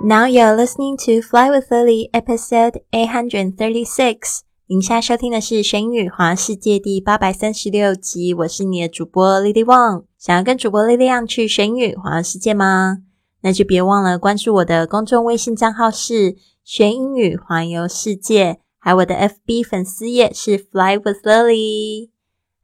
[0.00, 4.42] Now you're listening to Fly with Lily, episode eight hundred thirty-six.
[4.68, 8.32] 您现在收听的是《神语华世界》第八百三十六集。
[8.32, 10.04] 我是你的主播 Lily Wang。
[10.16, 12.98] 想要跟主播 Lily 样去神语华世界吗？
[13.40, 22.10] 那就别忘了关注我的公众微信账号是“学英语环游世界”，还有我的 FB 粉丝页是 “Fly with Lily”。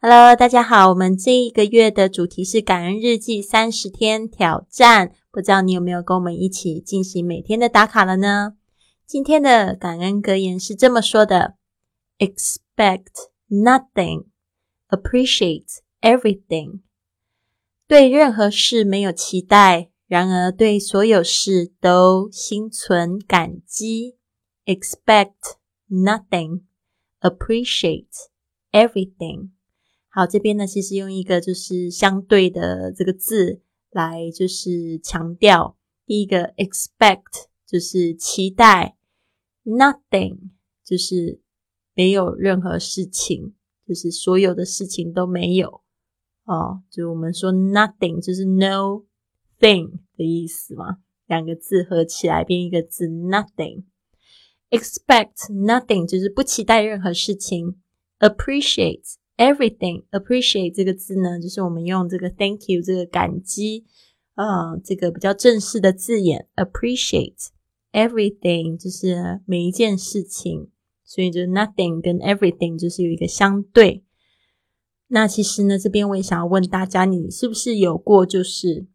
[0.07, 5.15] Hello，大家好，我们这一个月的主题是感恩日记三十天挑战。
[5.33, 8.55] 不知道你有没有跟我们一起进行每天的打卡了呢？
[9.07, 11.55] 今天的感恩格言是这么说的
[12.19, 13.15] ：Expect
[13.49, 14.27] nothing,
[14.91, 16.81] appreciate everything。
[17.89, 24.19] 对任何事没有期待，然而对所有事都心存感激。
[24.67, 25.57] Expect
[25.89, 26.65] nothing,
[27.23, 28.29] appreciate
[28.71, 29.54] everything。
[30.15, 33.61] 好，这边呢，其实用一个就是相对的这个字。
[33.91, 38.97] 来就是强调，第一个 expect 就是期待
[39.65, 40.51] ，nothing
[40.85, 41.41] 就是
[41.95, 43.55] 没有任何事情，
[43.87, 45.83] 就是所有的事情都没有
[46.43, 46.83] 哦。
[46.91, 49.05] 就我们说 nothing 就是 no
[49.61, 50.97] thing 的意思嘛，
[51.29, 53.85] 两个字合起来变一个字 nothing。
[54.71, 57.81] expect nothing 就是不期待任何事情
[58.19, 59.15] ，appreciate。
[59.37, 63.85] Everything appreciate 这个字呢，就是我们用这个 thank you 这个感激，
[64.37, 67.49] 呃，这个比较正式的字眼 appreciate
[67.93, 70.69] everything 就是每一件事情，
[71.03, 74.05] 所以就 nothing 跟 everything 就是有一个相对。
[75.09, 78.87] 那其实呢，这边我也想要问大家，你是不是有过就是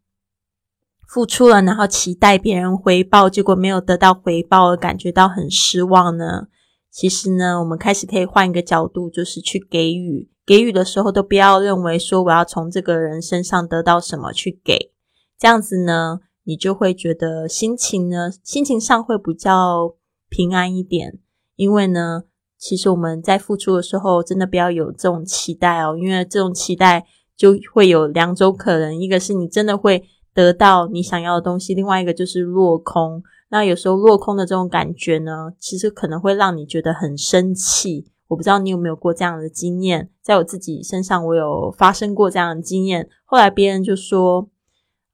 [1.06, 6.48] 付出了，然后期待别人回报，结果没有得到回报而感觉到很失望呢？
[6.90, 10.29] 其实呢，我们开始可以换一个角度，就是去给予。
[10.46, 14.92] 给予的时候，都不要认为说我要从这个人身上得到什么去给，
[15.38, 19.94] 这样子呢，你就会觉得心情呢，心情上会比较
[20.28, 21.18] 平安一点。
[21.56, 22.24] 因为呢，
[22.58, 30.02] 其实我们在付出的时候，真的不要有这种期待哦，因为这种期待就会有两种可能：一个是你真的会
[30.32, 33.22] 得到你想要的东西，另外一个就是落空。
[33.50, 38.06] 那有时候落空的这种感觉呢，其实可能会让你觉得很生气。
[38.30, 43.08] 我不知道你有没有过这样的经验，在我自己身上，我有发生过这样的经验。
[43.24, 44.48] 后来别人就说，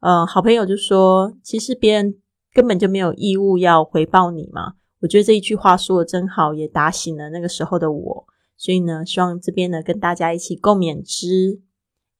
[0.00, 2.18] 呃，好朋友就说，其实别人
[2.52, 4.74] 根本就没有义务要回报你嘛。
[5.00, 8.26] 我觉得这一句话说的真好，也打醒了那个时候的我。
[8.58, 11.62] 所以呢，希望这边呢跟大家一起共勉之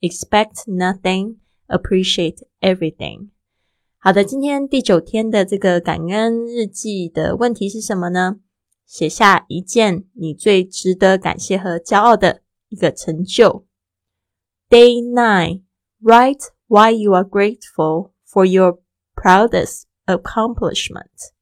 [0.01, 1.37] ：expect nothing,
[1.69, 3.29] appreciate everything。
[3.99, 8.39] 好的，今天第九天的这个感恩日记的问题是什么呢？
[8.87, 13.67] 写下一件你最值得感谢和骄傲的一个成就。
[14.71, 15.65] Day nine,
[16.01, 18.79] write why you are grateful for your
[19.15, 21.33] proudest accomplishment.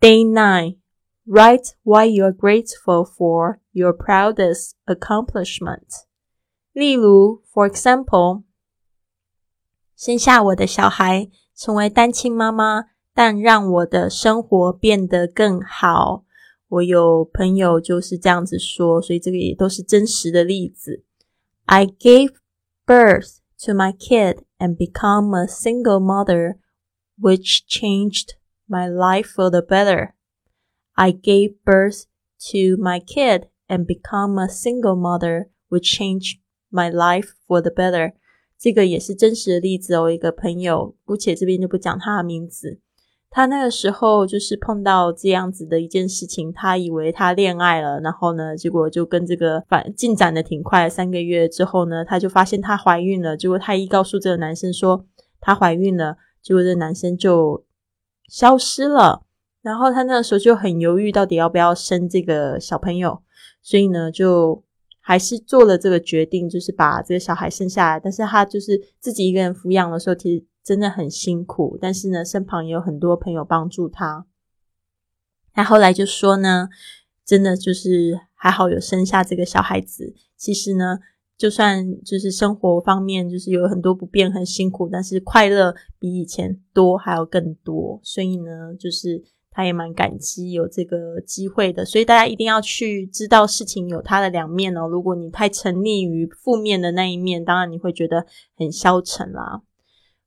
[0.00, 0.78] Day nine,
[1.26, 5.88] write why you are grateful for your proudest accomplishment.
[6.72, 8.44] 例如，for example，
[9.96, 12.84] 生下我的小孩，成为单亲妈妈，
[13.17, 16.25] 但让我的生活变得更好。
[16.67, 21.03] 我有朋友就是这样子说，所以这个也都是真实的例子。
[21.65, 22.33] I gave
[22.85, 26.55] birth to my kid and become a single mother,
[27.19, 28.31] which changed
[28.67, 30.13] my life for the better.
[30.93, 32.05] I gave birth
[32.51, 38.13] to my kid and become a single mother, which changed my life for the better.
[38.57, 42.79] 这个也是真实的例子哦，一个朋友，姑且这边就不讲他的名字。
[43.30, 53.36] 他那个时候就是碰到这样子的一件事情，他以为他恋爱了，然后呢，结果就跟这个反进展的挺快，三个月之后呢，他就发现她怀孕了。
[53.36, 55.04] 结果他一告诉这个男生说
[55.40, 57.64] 她怀孕了，结果这男生就
[58.28, 59.22] 消失了。
[59.62, 63.22] 然后他那个时候就很犹豫，到底要不要生这个小朋友，
[63.62, 64.64] 所以呢，就。
[65.00, 67.98] 还是做了这个决定，就是把这个小孩生下来。
[67.98, 71.78] 但是他就是自己一个人抚养的时候，其实真的很辛苦。
[71.80, 74.26] 但是呢，身旁也有很多朋友帮助他。
[75.54, 76.68] 他后来就说呢，
[77.24, 80.14] 真的就是还好有生下这个小孩子。
[80.36, 80.98] 其实呢，
[81.38, 87.98] 就算就是生活方面就是有很多不便、很辛苦，但是快乐比以前多，还要更多。
[88.02, 89.24] 所以呢，就是。
[89.50, 94.86] 他也蛮感激有这个机会的，所以大家一定要去知道事情有它的两面哦。
[94.86, 98.24] 如果你太沉溺于负面的那一面，当然你会觉得
[98.56, 99.62] 很消沉啦。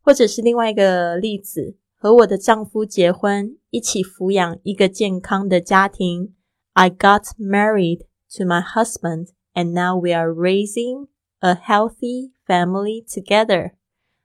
[0.03, 6.35] 或者是另外一个例子，和我的丈夫结婚，一起抚养一个健康的家庭。
[6.75, 8.01] I got married
[8.37, 11.09] to my husband, and now we are raising
[11.41, 13.73] a healthy family together.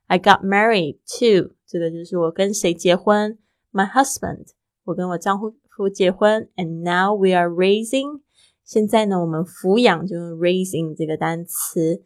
[0.07, 3.37] I got married to 这个就是我跟谁结婚。
[3.71, 4.47] my husband，
[4.83, 8.21] 我跟我丈夫结婚，and now we are raising。
[8.65, 12.03] 现在呢，我们抚养就用 raising 这个单词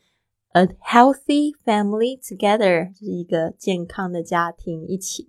[0.53, 5.29] ，a healthy family together，就是一个健康的家庭一起。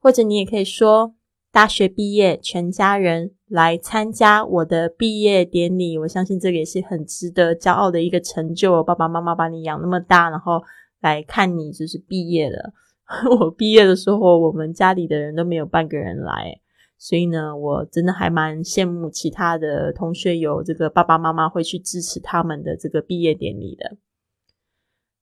[0.00, 1.14] 或者你也可以说，
[1.50, 5.96] 大学毕业，全家人来参加我的毕业典礼。
[5.98, 8.82] 我相信这个也是很值得骄傲的一个成就。
[8.82, 10.62] 爸爸妈妈把你养那么大，然后
[11.00, 12.72] 来看你就是毕业了。
[13.40, 16.60] 我毕业的时候，我们家里的人都没有半个人来。
[17.03, 23.97] 所以呢，我真的还蛮羡慕其他的同学有这个爸爸妈妈会去支持他们的这个毕业典礼的。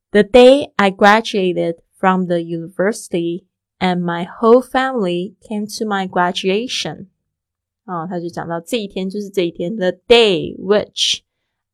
[0.09, 3.45] The day I graduated from the university
[3.77, 7.07] and my whole family came to my graduation。
[7.85, 11.19] 啊，他就讲到这一天就是这一天，the day which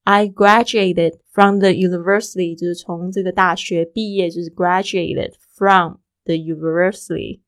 [0.03, 7.39] I graduated from the university，就是从这个大学毕业，就是 graduated from the university。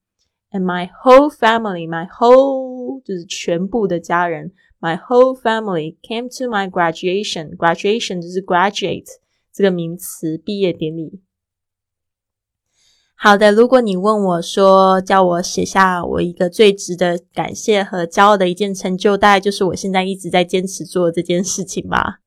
[0.50, 7.56] And my whole family, my whole 就是全部的家人，my whole family came to my graduation.
[7.56, 9.06] Graduation 就是 graduate
[9.52, 11.20] 这个名词，毕业典礼。
[13.14, 22.20] 好的，如果你问我说，叫我写下我一个最值得感谢和骄傲的一件成就，大概就是我现在一直在坚持做这件事情吧。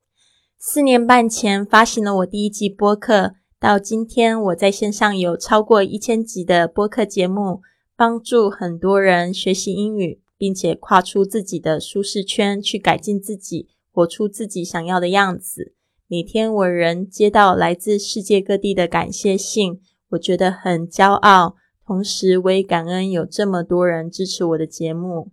[0.60, 7.62] 四年半前发行了我第一季播客，到今天我在线上有超过一千集的播客节目。
[8.03, 15.75] 帮助很多人学习英语，并且跨出自己的舒适圈，去改进自己，活出自己想要的样子。
[16.07, 19.81] 每天我仍接到来自世界各地的感谢信，
[20.11, 25.33] 我觉得很骄傲，同时我也感恩有这么多人支持我的节目。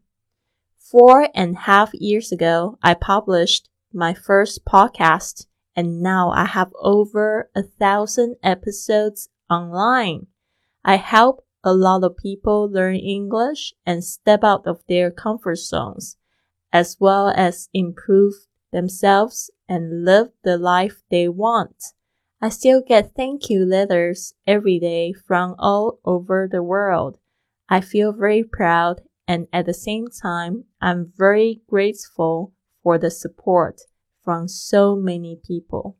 [0.91, 5.43] Four and a half years ago, I published my first podcast,
[5.73, 10.27] and now I have over a thousand episodes online.
[10.81, 16.16] I help a lot of people learn English and step out of their comfort zones,
[16.72, 18.34] as well as improve
[18.72, 21.76] themselves and live the life they want.
[22.40, 27.18] I still get thank you letters every day from all over the world.
[27.68, 32.52] I feel very proud and at the same time, I'm very grateful
[32.82, 33.80] for the support
[34.24, 35.99] from so many people.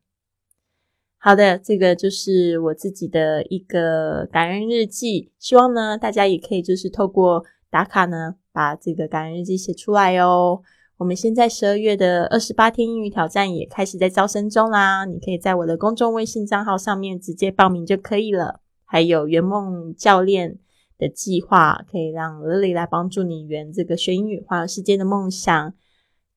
[1.23, 5.31] 好的，这个就是我自己的一个感恩日记。
[5.37, 10.61] 希望呢，大家也可以就是透过打卡呢，把这个感恩日记写出来哦。
[10.97, 18.59] 我们现在十二月的二十八天英语挑战也开始在招生中啦，你可以在我的公众微信账号上面直接报名就可以了。
[18.83, 20.57] 还有圆梦教练
[20.97, 25.75] 的计划，可以让 Lily 来帮助你圆这个学英语环游世界的梦想。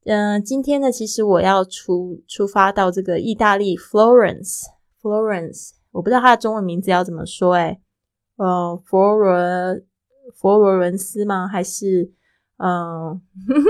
[0.07, 4.65] 嗯，今天呢，其实我要出出发到这个意大利 Florence。
[5.01, 7.81] Florence，我不知道它的中文名字要怎么说，诶
[8.37, 9.35] 呃，佛罗
[10.35, 11.49] 佛罗伦斯吗？
[11.49, 12.13] 还是
[12.59, 13.21] 嗯，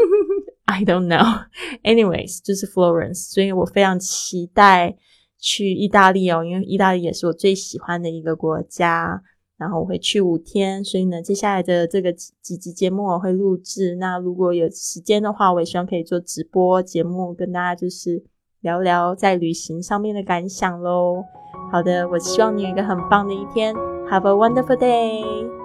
[0.66, 1.44] I don't know。
[1.84, 4.96] Anyways，就是 Florence，所以我非常期待
[5.38, 9.22] 去意大利哦，因为意大利也是我最喜欢的一个国家。
[9.64, 13.96] 然后我会去五天，所以呢，接下来的这个几几集节目我会录制。
[13.96, 18.22] 那如果有时间的话，我也希望可以做直播节目，跟大家就是。
[18.64, 21.22] 聊聊在旅行上面的感想喽。
[21.70, 23.74] 好的，我希望你有一个很棒的一天。
[24.10, 25.63] Have a wonderful day.